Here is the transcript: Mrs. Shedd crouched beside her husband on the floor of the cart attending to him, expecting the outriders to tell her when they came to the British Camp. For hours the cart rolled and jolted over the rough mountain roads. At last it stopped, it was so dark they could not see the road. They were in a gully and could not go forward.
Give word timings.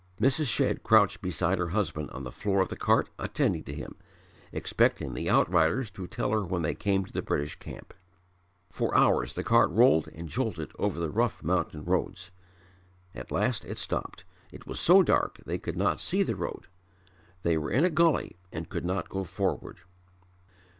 Mrs. 0.19 0.47
Shedd 0.47 0.81
crouched 0.81 1.21
beside 1.21 1.59
her 1.59 1.69
husband 1.69 2.09
on 2.09 2.23
the 2.23 2.31
floor 2.31 2.59
of 2.61 2.69
the 2.69 2.75
cart 2.75 3.11
attending 3.19 3.63
to 3.65 3.75
him, 3.75 3.95
expecting 4.51 5.13
the 5.13 5.29
outriders 5.29 5.91
to 5.91 6.07
tell 6.07 6.31
her 6.31 6.43
when 6.43 6.63
they 6.63 6.73
came 6.73 7.05
to 7.05 7.13
the 7.13 7.21
British 7.21 7.53
Camp. 7.59 7.93
For 8.71 8.97
hours 8.97 9.35
the 9.35 9.43
cart 9.43 9.69
rolled 9.69 10.07
and 10.07 10.27
jolted 10.27 10.71
over 10.79 10.97
the 10.99 11.11
rough 11.11 11.43
mountain 11.43 11.85
roads. 11.85 12.31
At 13.13 13.29
last 13.31 13.63
it 13.63 13.77
stopped, 13.77 14.23
it 14.51 14.65
was 14.65 14.79
so 14.79 15.03
dark 15.03 15.37
they 15.45 15.59
could 15.59 15.77
not 15.77 15.99
see 15.99 16.23
the 16.23 16.35
road. 16.35 16.65
They 17.43 17.55
were 17.55 17.69
in 17.69 17.85
a 17.85 17.91
gully 17.91 18.37
and 18.51 18.69
could 18.69 18.85
not 18.85 19.07
go 19.07 19.23
forward. 19.23 19.81